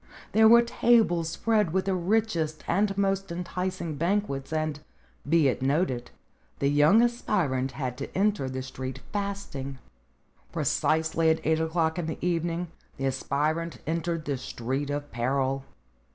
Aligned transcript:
There 0.31 0.49
were 0.49 0.63
tables 0.63 1.29
spread 1.29 1.73
with 1.73 1.85
the 1.85 1.93
richest 1.93 2.63
and 2.67 2.97
most 2.97 3.31
enticing 3.31 3.97
banquets, 3.97 4.51
and, 4.51 4.79
be 5.29 5.47
it 5.47 5.61
noted, 5.61 6.09
the 6.57 6.69
young 6.69 7.03
aspirant 7.03 7.73
had 7.73 7.99
to 7.99 8.11
enter 8.17 8.49
the 8.49 8.63
street 8.63 9.01
fasting. 9.13 9.67
in 9.67 9.77
Precisely 10.51 11.29
at 11.29 11.45
eight 11.45 11.59
o'clock 11.59 11.99
in 11.99 12.07
the 12.07 12.17
evening 12.19 12.69
the 12.97 13.05
aspirant 13.05 13.77
entered 13.85 14.25
the 14.25 14.37
Street 14.39 14.89
of 14.89 15.11
Peril. 15.11 15.65